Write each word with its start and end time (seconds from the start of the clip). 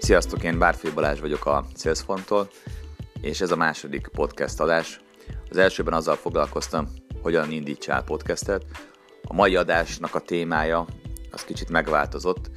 Sziasztok, 0.00 0.42
én 0.42 0.58
Bárfé 0.58 0.88
Balázs 0.88 1.20
vagyok 1.20 1.46
a 1.46 1.64
Salesforce-tól, 1.76 2.48
és 3.20 3.40
ez 3.40 3.50
a 3.50 3.56
második 3.56 4.08
podcast 4.12 4.60
adás. 4.60 5.00
Az 5.50 5.56
elsőben 5.56 5.92
azzal 5.92 6.16
foglalkoztam, 6.16 6.88
hogyan 7.22 7.50
indítsál 7.50 8.04
podcastet. 8.04 8.64
A 9.22 9.32
mai 9.32 9.56
adásnak 9.56 10.14
a 10.14 10.20
témája 10.20 10.86
az 11.30 11.44
kicsit 11.44 11.70
megváltozott. 11.70 12.50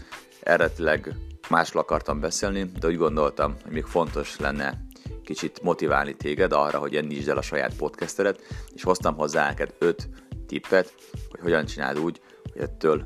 Eredetileg 0.44 1.16
másról 1.50 1.82
akartam 1.82 2.20
beszélni, 2.20 2.72
de 2.80 2.88
úgy 2.88 2.98
gondoltam, 2.98 3.56
hogy 3.64 3.72
még 3.72 3.86
fontos 3.86 4.40
lenne 4.40 4.82
kicsit 5.24 5.62
motiválni 5.62 6.16
téged 6.16 6.54
arra, 6.54 6.78
hogy 6.78 6.94
indítsd 6.94 7.30
el 7.30 7.38
a 7.38 7.42
saját 7.42 7.76
podcastedet, 7.76 8.42
és 8.74 8.84
hoztam 8.84 9.16
hozzá 9.16 9.48
neked 9.48 9.76
öt 9.80 10.10
tippet, 10.48 10.94
hogy 11.30 11.40
hogyan 11.40 11.66
csináld 11.66 12.00
úgy, 12.00 12.22
hogy 12.52 12.62
ettől 12.62 13.06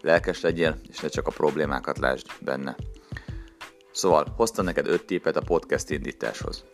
lelkes 0.00 0.40
legyél, 0.40 0.78
és 0.88 0.98
ne 0.98 1.08
csak 1.08 1.26
a 1.26 1.30
problémákat 1.30 1.98
lásd 1.98 2.26
benne. 2.40 2.76
Szóval 3.92 4.32
hoztam 4.36 4.64
neked 4.64 4.86
öt 4.86 5.04
tippet 5.04 5.36
a 5.36 5.40
podcast 5.40 5.90
indításhoz. 5.90 6.64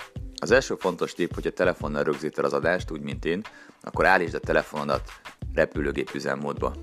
Az 0.40 0.50
első 0.50 0.74
fontos 0.78 1.14
tipp, 1.14 1.34
hogy 1.34 1.46
a 1.46 1.52
telefonnal 1.52 2.02
rögzíted 2.02 2.44
az 2.44 2.52
adást, 2.52 2.90
úgy 2.90 3.00
mint 3.00 3.24
én, 3.24 3.42
akkor 3.80 4.06
állítsd 4.06 4.34
a 4.34 4.38
telefonodat 4.38 5.10
repülőgép 5.54 6.10
üzemmódba. 6.14 6.74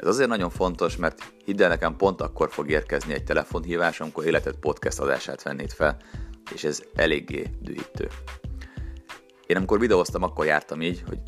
Ez 0.00 0.08
azért 0.08 0.28
nagyon 0.28 0.50
fontos, 0.50 0.96
mert 0.96 1.32
hidd 1.44 1.62
el 1.62 1.68
nekem 1.68 1.96
pont 1.96 2.20
akkor 2.20 2.50
fog 2.50 2.70
érkezni 2.70 3.12
egy 3.12 3.24
telefonhívás, 3.24 4.00
amikor 4.00 4.26
életed 4.26 4.54
podcast 4.54 5.00
adását 5.00 5.42
vennéd 5.42 5.72
fel, 5.72 5.96
és 6.54 6.64
ez 6.64 6.82
eléggé 6.94 7.50
dühítő. 7.60 8.08
Én 9.46 9.56
amikor 9.56 9.78
videóztam, 9.78 10.22
akkor 10.22 10.46
jártam 10.46 10.82
így, 10.82 11.04
hogy 11.06 11.18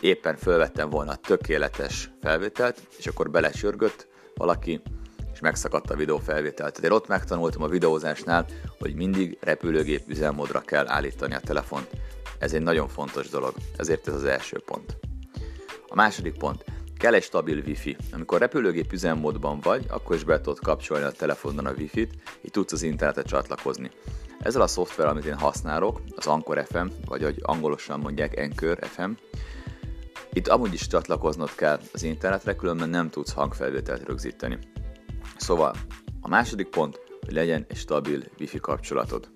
éppen 0.00 0.36
fölvettem 0.36 0.90
volna 0.90 1.10
a 1.10 1.16
tökéletes 1.16 2.10
felvételt, 2.20 2.80
és 2.98 3.06
akkor 3.06 3.30
belecsörgött 3.30 4.08
valaki, 4.34 4.82
és 5.38 5.44
megszakadt 5.44 5.90
a 5.90 5.96
videó 5.96 6.18
felvétel. 6.18 6.70
Tehát 6.70 6.90
ott 6.90 7.08
megtanultam 7.08 7.62
a 7.62 7.68
videózásnál, 7.68 8.46
hogy 8.78 8.94
mindig 8.94 9.38
repülőgép 9.40 10.08
üzemmódra 10.08 10.60
kell 10.60 10.88
állítani 10.88 11.34
a 11.34 11.40
telefont. 11.40 11.90
Ez 12.38 12.52
egy 12.52 12.62
nagyon 12.62 12.88
fontos 12.88 13.28
dolog, 13.28 13.54
ezért 13.76 14.08
ez 14.08 14.14
az 14.14 14.24
első 14.24 14.62
pont. 14.64 14.96
A 15.88 15.94
második 15.94 16.36
pont, 16.36 16.64
kell 16.96 17.14
egy 17.14 17.22
stabil 17.22 17.62
wifi. 17.66 17.96
Amikor 18.12 18.38
repülőgép 18.38 18.92
üzemmódban 18.92 19.60
vagy, 19.60 19.84
akkor 19.88 20.16
is 20.16 20.24
be 20.24 20.40
tudod 20.40 20.58
kapcsolni 20.58 21.04
a 21.04 21.10
telefonon 21.10 21.66
a 21.66 21.72
wifi-t, 21.72 22.14
így 22.42 22.50
tudsz 22.50 22.72
az 22.72 22.82
internetet 22.82 23.26
csatlakozni. 23.26 23.90
Ezzel 24.38 24.62
a 24.62 24.66
szoftver, 24.66 25.06
amit 25.06 25.24
én 25.24 25.38
használok, 25.38 26.00
az 26.16 26.26
Anchor 26.26 26.64
FM, 26.68 26.86
vagy 27.06 27.22
ahogy 27.22 27.38
angolosan 27.42 28.00
mondják 28.00 28.34
Anchor 28.38 28.78
FM, 28.82 29.10
itt 30.32 30.48
amúgy 30.48 30.72
is 30.72 30.86
csatlakoznod 30.86 31.54
kell 31.54 31.80
az 31.92 32.02
internetre, 32.02 32.56
különben 32.56 32.88
nem 32.88 33.10
tudsz 33.10 33.32
hangfelvételt 33.32 34.06
rögzíteni. 34.06 34.58
Szóval 35.36 35.74
a 36.20 36.28
második 36.28 36.68
pont, 36.68 37.00
hogy 37.24 37.32
legyen 37.32 37.64
egy 37.68 37.76
stabil 37.76 38.22
wifi 38.38 38.58
kapcsolatod. 38.58 39.28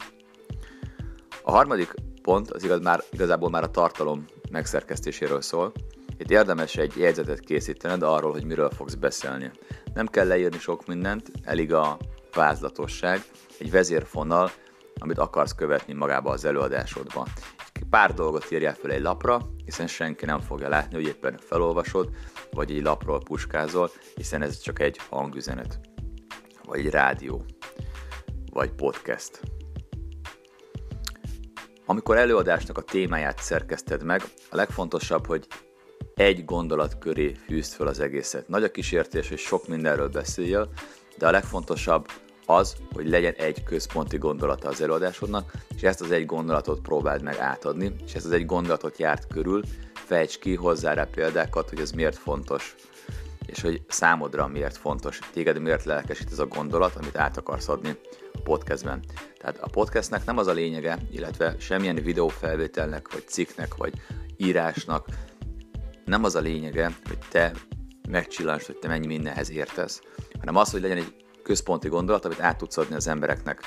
A 1.43 1.51
harmadik 1.51 1.95
pont 2.23 2.51
az 2.51 2.65
igaz, 2.65 2.81
már, 2.81 3.03
igazából 3.11 3.51
már 3.51 3.63
a 3.63 3.71
tartalom 3.71 4.25
megszerkesztéséről 4.51 5.41
szól. 5.41 5.73
Itt 6.19 6.31
érdemes 6.31 6.77
egy 6.77 6.97
jegyzetet 6.97 7.41
készítened 7.41 8.03
arról, 8.03 8.33
hogy 8.33 8.45
miről 8.45 8.71
fogsz 8.71 8.95
beszélni. 8.95 9.51
Nem 9.95 10.07
kell 10.07 10.27
leírni 10.27 10.59
sok 10.59 10.87
mindent, 10.87 11.31
elég 11.43 11.73
a 11.73 11.99
vázlatosság, 12.35 13.25
egy 13.59 13.71
vezérfonal, 13.71 14.51
amit 14.99 15.19
akarsz 15.19 15.55
követni 15.55 15.93
magába 15.93 16.31
az 16.31 16.45
előadásodban. 16.45 17.27
Pár 17.93 18.15
dolgot 18.15 18.51
írjál 18.51 18.75
fel 18.75 18.91
egy 18.91 19.01
lapra, 19.01 19.49
hiszen 19.65 19.87
senki 19.87 20.25
nem 20.25 20.41
fogja 20.41 20.69
látni, 20.69 20.95
hogy 20.95 21.07
éppen 21.07 21.39
felolvasod, 21.39 22.11
vagy 22.51 22.71
egy 22.71 22.83
lapról 22.83 23.23
puskázol, 23.23 23.91
hiszen 24.15 24.43
ez 24.43 24.59
csak 24.59 24.81
egy 24.81 25.01
hangüzenet 25.09 25.81
vagy 26.65 26.79
egy 26.79 26.91
rádió, 26.91 27.45
vagy 28.53 28.71
podcast. 28.71 29.41
Amikor 31.87 32.17
előadásnak 32.17 32.79
a 32.79 32.83
témáját 32.83 33.39
szerkeszted 33.39 34.05
meg, 34.05 34.23
a 34.51 34.57
legfontosabb, 34.57 35.27
hogy 35.27 35.47
egy 36.15 36.45
gondolat 36.45 36.99
köré 36.99 37.35
fűzd 37.47 37.73
fel 37.73 37.87
az 37.87 38.01
egészet. 38.01 38.49
Nagy 38.49 38.65
a 38.65 38.71
kísértés, 38.71 39.29
hogy 39.29 39.39
sok 39.39 39.69
mindenről 39.69 40.09
beszéljél, 40.09 40.73
de 41.19 41.27
a 41.27 41.31
legfontosabb 41.31 42.07
az, 42.55 42.77
hogy 42.93 43.09
legyen 43.09 43.35
egy 43.37 43.63
központi 43.63 44.19
gondolata 44.19 44.69
az 44.69 44.81
előadásodnak, 44.81 45.53
és 45.77 45.83
ezt 45.83 46.01
az 46.01 46.11
egy 46.11 46.27
gondolatot 46.27 46.81
próbáld 46.81 47.23
meg 47.23 47.39
átadni, 47.39 47.95
és 48.05 48.15
ezt 48.15 48.25
az 48.25 48.33
egy 48.33 48.47
gondolatot 48.47 48.99
járt 48.99 49.27
körül, 49.27 49.63
fejts 49.95 50.39
ki 50.39 50.55
hozzá 50.55 50.95
rá 50.95 51.05
példákat, 51.05 51.69
hogy 51.69 51.81
ez 51.81 51.91
miért 51.91 52.17
fontos 52.17 52.75
és 53.47 53.61
hogy 53.61 53.83
számodra 53.89 54.47
miért 54.47 54.77
fontos, 54.77 55.19
téged 55.33 55.59
miért 55.59 55.85
lelkesít 55.85 56.31
ez 56.31 56.39
a 56.39 56.47
gondolat, 56.47 56.95
amit 56.95 57.17
át 57.17 57.37
akarsz 57.37 57.69
adni 57.69 57.97
a 58.33 58.41
podcastben. 58.45 59.05
Tehát 59.39 59.59
a 59.61 59.69
podcastnek 59.69 60.25
nem 60.25 60.39
az 60.39 60.47
a 60.47 60.53
lényege, 60.53 60.99
illetve 61.11 61.55
semmilyen 61.59 61.95
videófelvételnek, 61.95 63.13
vagy 63.13 63.29
cikknek, 63.29 63.75
vagy 63.75 63.93
írásnak 64.37 65.07
nem 66.05 66.25
az 66.25 66.35
a 66.35 66.41
lényege, 66.41 66.97
hogy 67.05 67.19
te 67.31 67.53
megcsillansd, 68.09 68.67
hogy 68.67 68.77
te 68.77 68.89
mennyi 68.89 69.07
mindenhez 69.07 69.51
értesz, 69.51 70.03
hanem 70.39 70.57
az, 70.57 70.71
hogy 70.71 70.81
legyen 70.81 70.97
egy 70.97 71.15
központi 71.43 71.89
gondolat, 71.89 72.25
amit 72.25 72.41
át 72.41 72.59
tudsz 72.59 72.77
adni 72.77 72.95
az 72.95 73.07
embereknek. 73.07 73.61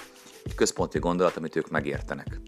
Egy 0.43 0.55
központi 0.55 0.99
gondolat, 0.99 1.37
amit 1.37 1.55
ők 1.55 1.69
megértenek. 1.69 2.39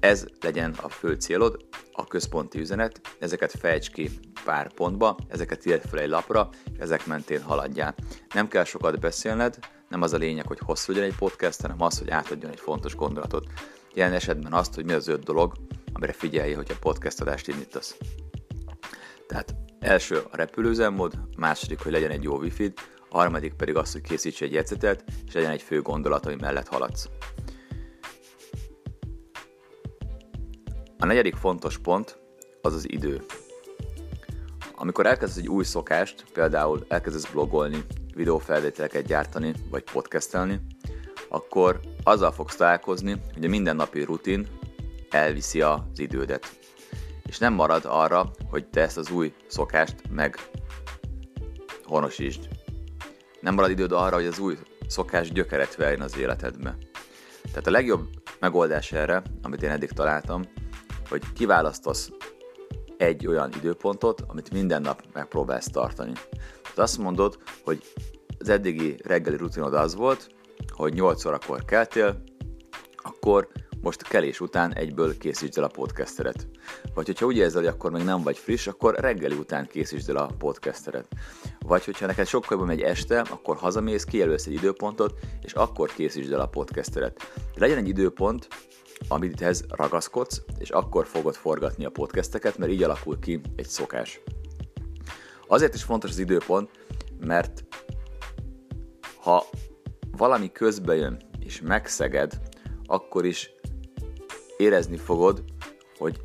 Ez 0.00 0.26
legyen 0.40 0.74
a 0.82 0.88
fő 0.88 1.14
célod, 1.14 1.64
a 1.92 2.06
központi 2.06 2.58
üzenet, 2.58 3.00
ezeket 3.18 3.50
fejts 3.50 3.90
ki 3.90 4.10
pár 4.44 4.72
pontba, 4.72 5.16
ezeket 5.28 5.66
írd 5.66 5.82
fel 5.88 5.98
egy 5.98 6.08
lapra, 6.08 6.48
ezek 6.78 7.06
mentén 7.06 7.42
haladjál. 7.42 7.94
Nem 8.34 8.48
kell 8.48 8.64
sokat 8.64 9.00
beszélned, 9.00 9.58
nem 9.88 10.02
az 10.02 10.12
a 10.12 10.16
lényeg, 10.16 10.46
hogy 10.46 10.58
hosszú 10.64 10.92
legyen 10.92 11.08
egy 11.08 11.16
podcast, 11.16 11.60
hanem 11.60 11.82
az, 11.82 11.98
hogy 11.98 12.10
átadjon 12.10 12.50
egy 12.50 12.60
fontos 12.60 12.96
gondolatot. 12.96 13.46
Jelen 13.94 14.12
esetben 14.12 14.52
azt, 14.52 14.74
hogy 14.74 14.84
mi 14.84 14.92
az 14.92 15.08
öt 15.08 15.24
dolog, 15.24 15.52
amire 15.92 16.12
figyelj, 16.12 16.52
hogy 16.52 16.70
a 16.70 16.78
podcast 16.80 17.20
adást 17.20 17.48
indítasz. 17.48 17.96
Tehát 19.26 19.54
első 19.80 20.16
a 20.30 20.36
repülőzemmód, 20.36 21.18
második, 21.36 21.80
hogy 21.82 21.92
legyen 21.92 22.10
egy 22.10 22.22
jó 22.22 22.36
wifi 22.36 22.72
harmadik 23.16 23.54
pedig 23.54 23.76
az, 23.76 23.92
hogy 23.92 24.00
készíts 24.00 24.42
egy 24.42 24.52
jegyzetet, 24.52 25.04
és 25.26 25.32
legyen 25.32 25.50
egy 25.50 25.62
fő 25.62 25.82
gondolat, 25.82 26.26
ami 26.26 26.36
mellett 26.40 26.68
haladsz. 26.68 27.08
A 30.98 31.06
negyedik 31.06 31.34
fontos 31.34 31.78
pont 31.78 32.18
az 32.62 32.74
az 32.74 32.90
idő. 32.90 33.24
Amikor 34.74 35.06
elkezdesz 35.06 35.36
egy 35.36 35.48
új 35.48 35.64
szokást, 35.64 36.24
például 36.32 36.84
elkezdesz 36.88 37.30
blogolni, 37.30 37.84
videófelvételeket 38.14 39.06
gyártani, 39.06 39.54
vagy 39.70 39.82
podcastelni, 39.92 40.60
akkor 41.28 41.80
azzal 42.02 42.32
fogsz 42.32 42.56
találkozni, 42.56 43.16
hogy 43.34 43.44
a 43.44 43.48
mindennapi 43.48 44.02
rutin 44.02 44.48
elviszi 45.10 45.60
az 45.60 45.80
idődet. 45.96 46.58
És 47.26 47.38
nem 47.38 47.54
marad 47.54 47.84
arra, 47.84 48.30
hogy 48.50 48.66
te 48.66 48.80
ezt 48.80 48.96
az 48.96 49.10
új 49.10 49.32
szokást 49.46 49.94
meg 50.10 50.38
honosítsd. 51.84 52.48
Nem 53.46 53.54
marad 53.54 53.70
időd 53.70 53.92
arra, 53.92 54.14
hogy 54.14 54.26
az 54.26 54.38
új 54.38 54.58
szokás 54.86 55.32
gyökeret 55.32 55.76
verjen 55.76 56.00
az 56.00 56.18
életedbe. 56.18 56.76
Tehát 57.42 57.66
a 57.66 57.70
legjobb 57.70 58.08
megoldás 58.40 58.92
erre, 58.92 59.22
amit 59.42 59.62
én 59.62 59.70
eddig 59.70 59.90
találtam, 59.90 60.42
hogy 61.08 61.32
kiválasztasz 61.32 62.10
egy 62.96 63.26
olyan 63.26 63.52
időpontot, 63.56 64.22
amit 64.26 64.52
minden 64.52 64.82
nap 64.82 65.02
megpróbálsz 65.12 65.70
tartani. 65.70 66.12
Tehát 66.62 66.78
azt 66.78 66.98
mondod, 66.98 67.38
hogy 67.64 67.82
az 68.38 68.48
eddigi 68.48 68.96
reggeli 69.04 69.36
rutinod 69.36 69.74
az 69.74 69.94
volt, 69.94 70.28
hogy 70.68 70.94
8 70.94 71.24
órakor 71.24 71.64
keltél, 71.64 72.22
most 73.86 74.02
kelés 74.02 74.40
után 74.40 74.74
egyből 74.74 75.18
készítsd 75.18 75.58
el 75.58 75.64
a 75.64 75.68
podcasteret. 75.68 76.48
Vagy 76.94 77.06
hogyha 77.06 77.26
úgy 77.26 77.36
érzed, 77.36 77.58
hogy 77.64 77.66
akkor 77.66 77.90
még 77.90 78.04
nem 78.04 78.22
vagy 78.22 78.38
friss, 78.38 78.66
akkor 78.66 78.94
reggeli 78.94 79.34
után 79.34 79.66
készítsd 79.66 80.08
el 80.08 80.16
a 80.16 80.30
podcasteret. 80.38 81.06
Vagy 81.58 81.84
hogyha 81.84 82.06
neked 82.06 82.26
sokkal 82.26 82.48
jobban 82.50 82.66
megy 82.66 82.80
este, 82.80 83.20
akkor 83.20 83.56
hazamész, 83.56 84.04
kijelölsz 84.04 84.46
egy 84.46 84.52
időpontot, 84.52 85.18
és 85.42 85.52
akkor 85.52 85.92
készítsd 85.92 86.32
el 86.32 86.40
a 86.40 86.46
podcasteret. 86.46 87.22
Legyen 87.54 87.76
egy 87.76 87.88
időpont, 87.88 88.48
amithez 89.08 89.64
ragaszkodsz, 89.68 90.42
és 90.58 90.70
akkor 90.70 91.06
fogod 91.06 91.34
forgatni 91.34 91.84
a 91.84 91.90
podcasteket, 91.90 92.58
mert 92.58 92.72
így 92.72 92.82
alakul 92.82 93.18
ki 93.18 93.40
egy 93.56 93.68
szokás. 93.68 94.20
Azért 95.46 95.74
is 95.74 95.82
fontos 95.82 96.10
az 96.10 96.18
időpont, 96.18 96.70
mert 97.20 97.64
ha 99.20 99.46
valami 100.16 100.52
közbe 100.52 100.94
jön 100.94 101.16
és 101.40 101.60
megszeged, 101.60 102.40
akkor 102.86 103.24
is 103.24 103.50
érezni 104.56 104.96
fogod, 104.96 105.44
hogy 105.98 106.20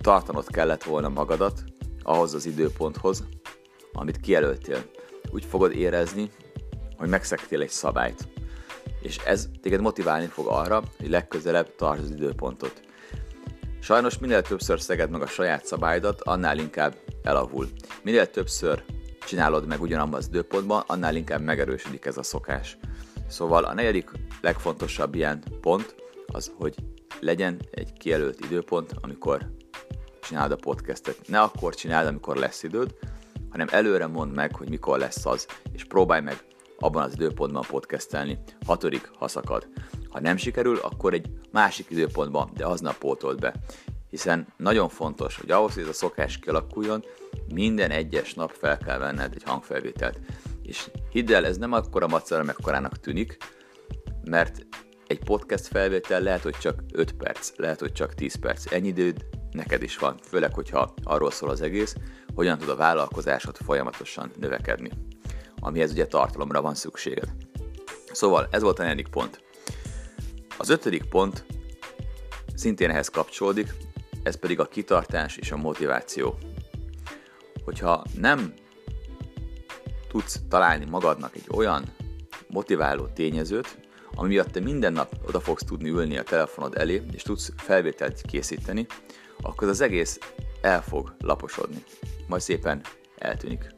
tartanod 0.00 0.46
kellett 0.50 0.82
volna 0.82 1.08
magadat 1.08 1.64
ahhoz 2.02 2.34
az 2.34 2.46
időponthoz, 2.46 3.24
amit 3.92 4.20
kijelöltél. 4.20 4.84
Úgy 5.30 5.44
fogod 5.44 5.72
érezni, 5.72 6.30
hogy 6.96 7.08
megszegtél 7.08 7.60
egy 7.60 7.70
szabályt 7.70 8.28
és 9.04 9.16
ez 9.16 9.48
téged 9.62 9.80
motiválni 9.80 10.26
fog 10.26 10.46
arra, 10.46 10.82
hogy 10.98 11.08
legközelebb 11.08 11.74
tartsd 11.74 12.02
az 12.02 12.10
időpontot. 12.10 12.80
Sajnos 13.80 14.18
minél 14.18 14.42
többször 14.42 14.80
szeged 14.80 15.10
meg 15.10 15.22
a 15.22 15.26
saját 15.26 15.66
szabályodat, 15.66 16.20
annál 16.20 16.58
inkább 16.58 16.96
elavul. 17.22 17.68
Minél 18.02 18.30
többször 18.30 18.84
csinálod 19.26 19.66
meg 19.66 19.80
ugyanabban 19.80 20.18
az 20.18 20.26
időpontban, 20.28 20.82
annál 20.86 21.16
inkább 21.16 21.40
megerősödik 21.40 22.04
ez 22.04 22.16
a 22.16 22.22
szokás. 22.22 22.78
Szóval 23.28 23.64
a 23.64 23.74
negyedik 23.74 24.10
legfontosabb 24.40 25.14
ilyen 25.14 25.42
pont 25.60 25.94
az, 26.26 26.52
hogy 26.58 26.74
legyen 27.20 27.60
egy 27.70 27.92
kijelölt 27.92 28.44
időpont, 28.44 28.94
amikor 29.00 29.50
csinálod 30.20 30.52
a 30.52 30.56
podcastet. 30.56 31.28
Ne 31.28 31.40
akkor 31.40 31.74
csináld, 31.74 32.06
amikor 32.06 32.36
lesz 32.36 32.62
időd, 32.62 32.94
hanem 33.50 33.68
előre 33.70 34.06
mondd 34.06 34.34
meg, 34.34 34.56
hogy 34.56 34.68
mikor 34.68 34.98
lesz 34.98 35.26
az, 35.26 35.46
és 35.72 35.84
próbálj 35.84 36.22
meg 36.22 36.44
abban 36.78 37.02
az 37.02 37.12
időpontban 37.12 37.64
podcastelni, 37.68 38.38
hatodik, 38.66 39.10
ha 39.18 39.28
szakad. 39.28 39.68
Ha 40.08 40.20
nem 40.20 40.36
sikerül, 40.36 40.78
akkor 40.78 41.12
egy 41.12 41.30
másik 41.52 41.90
időpontban, 41.90 42.50
de 42.56 42.66
aznap 42.66 42.98
pótold 42.98 43.38
be. 43.38 43.54
Hiszen 44.10 44.46
nagyon 44.56 44.88
fontos, 44.88 45.36
hogy 45.36 45.50
ahhoz, 45.50 45.74
hogy 45.74 45.82
ez 45.82 45.88
a 45.88 45.92
szokás 45.92 46.38
kialakuljon, 46.38 47.04
minden 47.52 47.90
egyes 47.90 48.34
nap 48.34 48.50
fel 48.50 48.78
kell 48.78 48.98
venned 48.98 49.32
egy 49.34 49.42
hangfelvételt. 49.42 50.18
És 50.62 50.90
hidd 51.10 51.32
el, 51.32 51.46
ez 51.46 51.56
nem 51.56 51.72
akkora 51.72 52.06
macera, 52.06 52.42
mekkorának 52.42 53.00
tűnik, 53.00 53.36
mert 54.24 54.66
egy 55.06 55.24
podcast 55.24 55.66
felvétel 55.66 56.20
lehet, 56.20 56.42
hogy 56.42 56.56
csak 56.60 56.82
5 56.92 57.12
perc, 57.12 57.52
lehet, 57.56 57.80
hogy 57.80 57.92
csak 57.92 58.14
10 58.14 58.34
perc. 58.34 58.72
Ennyi 58.72 58.88
időd 58.88 59.24
neked 59.50 59.82
is 59.82 59.98
van, 59.98 60.18
főleg, 60.22 60.54
hogyha 60.54 60.94
arról 61.02 61.30
szól 61.30 61.50
az 61.50 61.60
egész, 61.60 61.94
hogyan 62.34 62.58
tud 62.58 62.68
a 62.68 62.76
vállalkozásod 62.76 63.56
folyamatosan 63.56 64.30
növekedni, 64.38 64.90
amihez 65.60 65.90
ugye 65.90 66.06
tartalomra 66.06 66.62
van 66.62 66.74
szükséged. 66.74 67.28
Szóval 68.12 68.48
ez 68.50 68.62
volt 68.62 68.78
a 68.78 68.82
negyedik 68.82 69.08
pont. 69.08 69.44
Az 70.58 70.68
ötödik 70.68 71.04
pont 71.04 71.44
szintén 72.54 72.90
ehhez 72.90 73.08
kapcsolódik, 73.08 73.74
ez 74.22 74.36
pedig 74.36 74.60
a 74.60 74.68
kitartás 74.68 75.36
és 75.36 75.52
a 75.52 75.56
motiváció. 75.56 76.38
Hogyha 77.64 78.04
nem 78.18 78.54
tudsz 80.08 80.40
találni 80.48 80.84
magadnak 80.84 81.34
egy 81.34 81.46
olyan 81.50 81.84
motiváló 82.48 83.06
tényezőt, 83.06 83.78
ami 84.14 84.28
miatt 84.28 84.50
te 84.50 84.60
minden 84.60 84.92
nap 84.92 85.14
oda 85.26 85.40
fogsz 85.40 85.64
tudni 85.64 85.88
ülni 85.88 86.18
a 86.18 86.22
telefonod 86.22 86.76
elé, 86.76 87.02
és 87.12 87.22
tudsz 87.22 87.52
felvételt 87.56 88.20
készíteni, 88.20 88.86
akkor 89.40 89.68
az 89.68 89.80
egész 89.80 90.18
el 90.60 90.82
fog 90.82 91.14
laposodni. 91.18 91.82
Majd 92.26 92.42
szépen 92.42 92.80
eltűnik. 93.18 93.74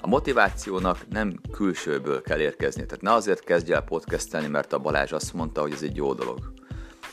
A 0.00 0.06
motivációnak 0.06 1.08
nem 1.08 1.40
külsőből 1.52 2.22
kell 2.22 2.40
érkezni. 2.40 2.86
Tehát 2.86 3.02
ne 3.02 3.12
azért 3.12 3.44
kezdj 3.44 3.72
el 3.72 3.82
podcastelni, 3.82 4.46
mert 4.46 4.72
a 4.72 4.78
Balázs 4.78 5.12
azt 5.12 5.32
mondta, 5.32 5.60
hogy 5.60 5.72
ez 5.72 5.82
egy 5.82 5.96
jó 5.96 6.14
dolog. 6.14 6.52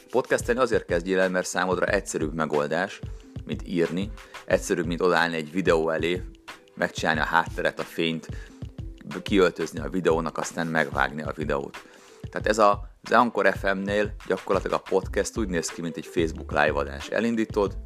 Podcastelni 0.09 0.59
azért 0.59 0.85
kezdjél 0.85 1.19
el, 1.19 1.29
mert 1.29 1.47
számodra 1.47 1.85
egyszerűbb 1.85 2.33
megoldás, 2.33 2.99
mint 3.45 3.67
írni, 3.67 4.11
egyszerűbb, 4.45 4.85
mint 4.85 5.01
odállni 5.01 5.35
egy 5.35 5.51
videó 5.51 5.89
elé, 5.89 6.21
megcsinálni 6.75 7.19
a 7.19 7.23
hátteret, 7.23 7.79
a 7.79 7.83
fényt, 7.83 8.27
kiöltözni 9.23 9.79
a 9.79 9.89
videónak, 9.89 10.37
aztán 10.37 10.67
megvágni 10.67 11.21
a 11.21 11.33
videót. 11.35 11.77
Tehát 12.29 12.47
ez 12.47 12.57
a, 12.57 12.89
az 13.03 13.11
Anchor 13.11 13.53
FM-nél 13.57 14.15
gyakorlatilag 14.27 14.81
a 14.85 14.89
podcast 14.89 15.37
úgy 15.37 15.47
néz 15.47 15.69
ki, 15.69 15.81
mint 15.81 15.97
egy 15.97 16.05
Facebook 16.05 16.51
live 16.51 16.79
adás. 16.79 17.07
Elindítod, 17.07 17.77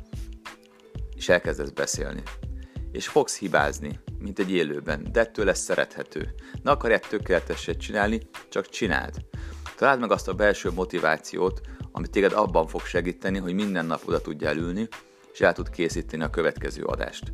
és 1.16 1.30
elkezdesz 1.30 1.70
beszélni. 1.70 2.24
És 2.92 3.08
fogsz 3.08 3.38
hibázni, 3.38 4.00
mint 4.20 4.40
egy 4.40 4.52
élőben, 4.52 5.08
de 5.12 5.20
ettől 5.20 5.46
lesz 5.46 5.60
szerethető. 5.60 6.34
Ne 6.64 6.72
akarják 6.72 7.08
tökéleteset 7.08 7.78
csinálni, 7.78 8.22
csak 8.50 8.70
csináld. 8.70 9.16
Találd 9.76 10.00
meg 10.00 10.12
azt 10.12 10.28
a 10.28 10.34
belső 10.34 10.72
motivációt, 10.72 11.62
ami 11.92 12.08
téged 12.08 12.34
abban 12.34 12.68
fog 12.68 12.82
segíteni, 12.82 13.38
hogy 13.38 13.54
minden 13.54 13.86
nap 13.86 14.02
oda 14.06 14.22
tudjál 14.22 14.58
ülni, 14.58 14.88
és 15.34 15.42
el 15.42 15.54
tud 15.54 15.70
készíteni 15.70 16.24
a 16.24 16.30
következő 16.30 16.84
adást. 16.84 17.34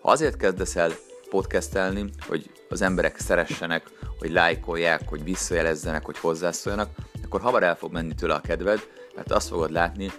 Ha 0.00 0.10
azért 0.10 0.36
kezdesz 0.36 0.76
el 0.76 0.92
podcastelni, 1.30 2.10
hogy 2.28 2.50
az 2.68 2.82
emberek 2.82 3.18
szeressenek, 3.18 3.90
hogy 4.18 4.30
lájkolják, 4.30 5.08
hogy 5.08 5.24
visszajelezzenek, 5.24 6.04
hogy 6.04 6.18
hozzászóljanak, 6.18 6.90
akkor 7.24 7.40
hamar 7.40 7.62
el 7.62 7.76
fog 7.76 7.92
menni 7.92 8.14
tőle 8.14 8.34
a 8.34 8.40
kedved, 8.40 8.80
mert 9.14 9.32
azt 9.32 9.48
fogod 9.48 9.70
látni, 9.70 10.10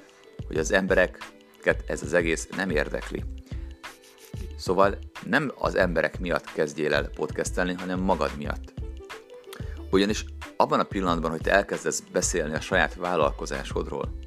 hogy 0.47 0.57
az 0.57 0.71
embereket 0.71 1.83
ez 1.87 2.01
az 2.03 2.13
egész 2.13 2.47
nem 2.55 2.69
érdekli. 2.69 3.23
Szóval 4.57 4.97
nem 5.25 5.51
az 5.55 5.75
emberek 5.75 6.19
miatt 6.19 6.51
kezdjél 6.51 6.93
el 6.93 7.09
podcastelni, 7.09 7.73
hanem 7.73 7.99
magad 7.99 8.31
miatt. 8.37 8.73
Ugyanis 9.91 10.25
abban 10.57 10.79
a 10.79 10.83
pillanatban, 10.83 11.31
hogy 11.31 11.41
te 11.41 11.51
elkezdesz 11.51 12.03
beszélni 12.11 12.53
a 12.53 12.61
saját 12.61 12.95
vállalkozásodról, 12.95 14.17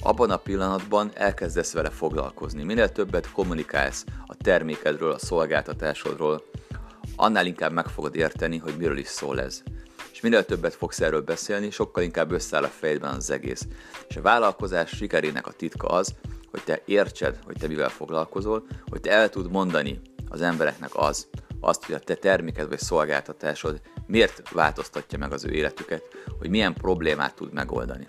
abban 0.00 0.30
a 0.30 0.36
pillanatban 0.36 1.10
elkezdesz 1.14 1.72
vele 1.72 1.90
foglalkozni. 1.90 2.62
Minél 2.62 2.88
többet 2.88 3.32
kommunikálsz 3.32 4.04
a 4.26 4.34
termékedről, 4.34 5.10
a 5.10 5.18
szolgáltatásodról, 5.18 6.42
annál 7.16 7.46
inkább 7.46 7.72
meg 7.72 7.86
fogod 7.86 8.16
érteni, 8.16 8.58
hogy 8.58 8.74
miről 8.78 8.98
is 8.98 9.06
szól 9.06 9.40
ez. 9.40 9.62
És 10.12 10.20
minél 10.20 10.44
többet 10.44 10.74
fogsz 10.74 11.00
erről 11.00 11.22
beszélni, 11.22 11.70
sokkal 11.70 12.02
inkább 12.02 12.32
összeáll 12.32 12.62
a 12.62 12.68
fejedben 12.68 13.14
az 13.14 13.30
egész. 13.30 13.66
És 14.08 14.16
a 14.16 14.22
vállalkozás 14.22 14.90
sikerének 14.90 15.46
a 15.46 15.52
titka 15.52 15.86
az, 15.86 16.14
hogy 16.50 16.62
te 16.64 16.82
értsed, 16.84 17.38
hogy 17.44 17.56
te 17.58 17.66
mivel 17.66 17.88
foglalkozol, 17.88 18.66
hogy 18.90 19.00
te 19.00 19.10
el 19.10 19.28
tud 19.28 19.50
mondani 19.50 20.00
az 20.28 20.40
embereknek 20.40 20.90
az, 20.92 21.28
azt, 21.60 21.84
hogy 21.84 21.94
a 21.94 21.98
te 21.98 22.14
terméked 22.14 22.68
vagy 22.68 22.78
szolgáltatásod 22.78 23.80
miért 24.06 24.50
változtatja 24.50 25.18
meg 25.18 25.32
az 25.32 25.44
ő 25.44 25.50
életüket, 25.50 26.02
hogy 26.38 26.50
milyen 26.50 26.74
problémát 26.74 27.34
tud 27.34 27.52
megoldani. 27.52 28.04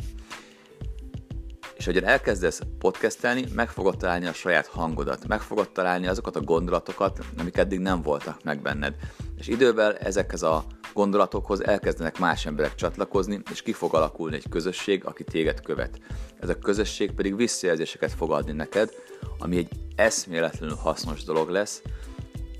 És 1.79 1.85
hogy 1.85 1.97
elkezdesz 1.97 2.61
podcastelni, 2.79 3.43
meg 3.53 3.69
fogod 3.69 3.97
találni 3.97 4.25
a 4.25 4.33
saját 4.33 4.67
hangodat, 4.67 5.27
meg 5.27 5.41
fogod 5.41 5.69
találni 5.71 6.07
azokat 6.07 6.35
a 6.35 6.41
gondolatokat, 6.41 7.19
amik 7.37 7.57
eddig 7.57 7.79
nem 7.79 8.01
voltak 8.01 8.43
meg 8.43 8.61
benned. 8.61 8.95
És 9.37 9.47
idővel 9.47 9.97
ezekhez 9.97 10.41
a 10.41 10.65
gondolatokhoz 10.93 11.63
elkezdenek 11.63 12.19
más 12.19 12.45
emberek 12.45 12.75
csatlakozni, 12.75 13.41
és 13.51 13.61
ki 13.61 13.71
fog 13.71 13.95
alakulni 13.95 14.35
egy 14.35 14.49
közösség, 14.49 15.05
aki 15.05 15.23
téged 15.23 15.61
követ. 15.61 15.99
Ez 16.39 16.49
a 16.49 16.57
közösség 16.57 17.11
pedig 17.11 17.35
visszajelzéseket 17.35 18.11
fog 18.11 18.31
adni 18.31 18.51
neked, 18.51 18.93
ami 19.37 19.57
egy 19.57 19.69
eszméletlenül 19.95 20.75
hasznos 20.75 21.23
dolog 21.23 21.49
lesz, 21.49 21.81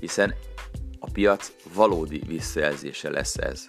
hiszen 0.00 0.34
a 0.98 1.10
piac 1.12 1.52
valódi 1.74 2.22
visszajelzése 2.26 3.10
lesz 3.10 3.36
ez 3.36 3.64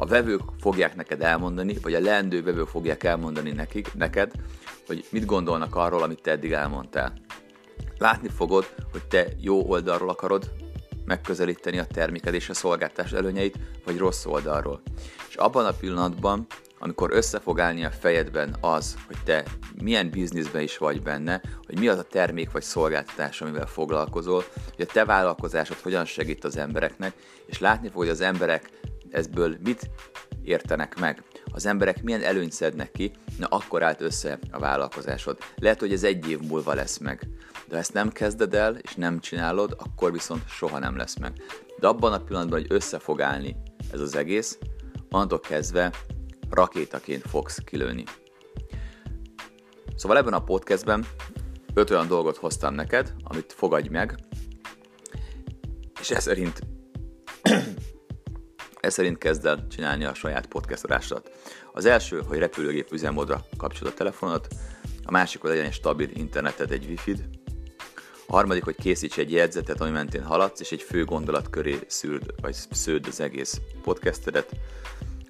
a 0.00 0.06
vevők 0.06 0.42
fogják 0.60 0.96
neked 0.96 1.22
elmondani, 1.22 1.76
vagy 1.82 1.94
a 1.94 2.00
leendő 2.00 2.42
vevők 2.42 2.68
fogják 2.68 3.04
elmondani 3.04 3.50
nekik, 3.50 3.94
neked, 3.94 4.32
hogy 4.86 5.04
mit 5.10 5.24
gondolnak 5.24 5.76
arról, 5.76 6.02
amit 6.02 6.22
te 6.22 6.30
eddig 6.30 6.52
elmondtál. 6.52 7.12
Látni 7.98 8.28
fogod, 8.28 8.74
hogy 8.92 9.04
te 9.04 9.26
jó 9.40 9.68
oldalról 9.68 10.08
akarod 10.08 10.50
megközelíteni 11.04 11.78
a 11.78 11.86
terméked 11.86 12.34
és 12.34 12.48
a 12.48 12.54
szolgáltás 12.54 13.12
előnyeit, 13.12 13.58
vagy 13.84 13.98
rossz 13.98 14.26
oldalról. 14.26 14.80
És 15.28 15.34
abban 15.34 15.66
a 15.66 15.72
pillanatban, 15.80 16.46
amikor 16.78 17.10
össze 17.12 17.38
fog 17.38 17.60
állni 17.60 17.84
a 17.84 17.90
fejedben 17.90 18.56
az, 18.60 18.96
hogy 19.06 19.16
te 19.24 19.44
milyen 19.82 20.10
bizniszben 20.10 20.62
is 20.62 20.78
vagy 20.78 21.02
benne, 21.02 21.40
hogy 21.66 21.78
mi 21.78 21.88
az 21.88 21.98
a 21.98 22.02
termék 22.02 22.50
vagy 22.50 22.62
szolgáltatás, 22.62 23.40
amivel 23.40 23.66
foglalkozol, 23.66 24.44
hogy 24.76 24.86
a 24.88 24.92
te 24.92 25.04
vállalkozásod 25.04 25.76
hogyan 25.76 26.04
segít 26.04 26.44
az 26.44 26.56
embereknek, 26.56 27.14
és 27.46 27.58
látni 27.58 27.88
fog, 27.88 27.96
hogy 27.96 28.08
az 28.08 28.20
emberek 28.20 28.70
ezből 29.10 29.56
mit 29.64 29.90
értenek 30.42 30.98
meg? 30.98 31.22
Az 31.52 31.66
emberek 31.66 32.02
milyen 32.02 32.22
előnyt 32.22 32.52
szednek 32.52 32.90
ki, 32.90 33.10
na 33.38 33.46
akkor 33.46 33.82
állt 33.82 34.00
össze 34.00 34.38
a 34.50 34.58
vállalkozásod. 34.58 35.38
Lehet, 35.56 35.80
hogy 35.80 35.92
ez 35.92 36.04
egy 36.04 36.28
év 36.28 36.40
múlva 36.40 36.74
lesz 36.74 36.98
meg. 36.98 37.28
De 37.68 37.74
ha 37.74 37.80
ezt 37.80 37.92
nem 37.92 38.10
kezded 38.10 38.54
el, 38.54 38.76
és 38.76 38.94
nem 38.94 39.20
csinálod, 39.20 39.76
akkor 39.78 40.12
viszont 40.12 40.48
soha 40.48 40.78
nem 40.78 40.96
lesz 40.96 41.18
meg. 41.18 41.42
De 41.78 41.86
abban 41.86 42.12
a 42.12 42.24
pillanatban, 42.24 42.60
hogy 42.60 42.72
össze 42.72 42.98
fog 42.98 43.20
állni 43.20 43.56
ez 43.92 44.00
az 44.00 44.16
egész, 44.16 44.58
onnantól 45.10 45.40
kezdve 45.40 45.92
rakétaként 46.50 47.22
fogsz 47.26 47.58
kilőni. 47.58 48.04
Szóval 49.96 50.16
ebben 50.16 50.32
a 50.32 50.44
podcastben 50.44 51.06
öt 51.74 51.90
olyan 51.90 52.08
dolgot 52.08 52.36
hoztam 52.36 52.74
neked, 52.74 53.14
amit 53.22 53.52
fogadj 53.52 53.88
meg, 53.88 54.14
és 56.00 56.10
ez 56.10 56.22
szerint 56.22 56.60
ez 58.90 58.96
szerint 58.96 59.18
kezd 59.18 59.46
el 59.46 59.66
csinálni 59.66 60.04
a 60.04 60.14
saját 60.14 60.46
podcast 60.46 60.84
adásodat. 60.84 61.30
Az 61.72 61.84
első, 61.84 62.22
hogy 62.28 62.38
repülőgép 62.38 62.92
üzemmódra 62.92 63.44
kapcsolod 63.56 63.92
a 63.92 63.96
telefonot, 63.96 64.48
a 65.04 65.10
másik, 65.10 65.40
hogy 65.40 65.50
legyen 65.50 65.64
egy 65.64 65.72
stabil 65.72 66.08
interneted, 66.14 66.70
egy 66.70 66.86
wifi 66.88 67.14
a 68.26 68.32
harmadik, 68.32 68.64
hogy 68.64 68.74
készíts 68.74 69.18
egy 69.18 69.32
jegyzetet, 69.32 69.80
ami 69.80 69.90
mentén 69.90 70.22
haladsz, 70.22 70.60
és 70.60 70.72
egy 70.72 70.82
fő 70.82 71.04
gondolat 71.04 71.50
köré 71.50 71.78
szűrd, 71.86 72.34
vagy 72.40 72.56
sződ 72.70 73.06
az 73.06 73.20
egész 73.20 73.60
podcastedet. 73.82 74.50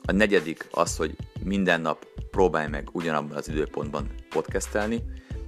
A 0.02 0.12
negyedik 0.12 0.68
az, 0.70 0.96
hogy 0.96 1.16
minden 1.42 1.80
nap 1.80 2.06
próbálj 2.30 2.68
meg 2.68 2.88
ugyanabban 2.92 3.36
az 3.36 3.48
időpontban 3.48 4.08
podcastelni, 4.28 5.02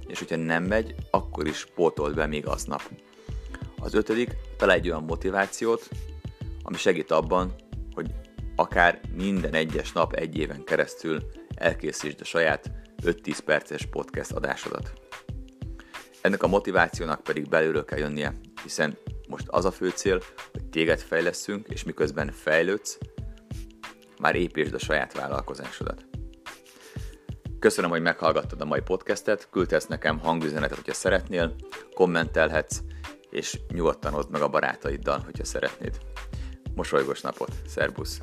és 0.07 0.19
hogyha 0.19 0.35
nem 0.35 0.63
megy, 0.63 0.95
akkor 1.11 1.47
is 1.47 1.67
pótold 1.75 2.15
be 2.15 2.25
még 2.25 2.47
aznap. 2.47 2.81
Az 3.79 3.93
ötödik, 3.93 4.35
találj 4.57 4.79
egy 4.79 4.89
olyan 4.89 5.03
motivációt, 5.03 5.89
ami 6.63 6.77
segít 6.77 7.11
abban, 7.11 7.55
hogy 7.93 8.11
akár 8.55 8.99
minden 9.15 9.53
egyes 9.53 9.91
nap 9.91 10.13
egy 10.13 10.37
éven 10.37 10.63
keresztül 10.63 11.19
elkészítsd 11.55 12.21
a 12.21 12.25
saját 12.25 12.71
5-10 13.03 13.39
perces 13.45 13.85
podcast 13.85 14.31
adásodat. 14.31 14.93
Ennek 16.21 16.43
a 16.43 16.47
motivációnak 16.47 17.23
pedig 17.23 17.49
belülről 17.49 17.85
kell 17.85 17.99
jönnie, 17.99 18.33
hiszen 18.63 18.97
most 19.27 19.47
az 19.47 19.65
a 19.65 19.71
fő 19.71 19.89
cél, 19.89 20.21
hogy 20.51 20.65
téged 20.65 20.99
fejleszünk, 20.99 21.67
és 21.67 21.83
miközben 21.83 22.31
fejlődsz, 22.31 22.97
már 24.19 24.35
építsd 24.35 24.73
a 24.73 24.79
saját 24.79 25.13
vállalkozásodat. 25.13 26.05
Köszönöm, 27.59 27.89
hogy 27.89 28.01
meghallgattad 28.01 28.61
a 28.61 28.65
mai 28.65 28.81
podcastet, 28.81 29.47
küldhetsz 29.51 29.85
nekem 29.85 30.19
hangüzenetet, 30.19 30.77
hogyha 30.77 30.93
szeretnél, 30.93 31.55
kommentelhetsz, 31.93 32.79
és 33.29 33.59
nyugodtan 33.67 34.13
oszd 34.13 34.29
meg 34.29 34.41
a 34.41 34.47
barátaiddal, 34.47 35.19
hogyha 35.19 35.45
szeretnéd. 35.45 35.97
Mosolygos 36.75 37.21
napot, 37.21 37.51
szerbusz! 37.67 38.21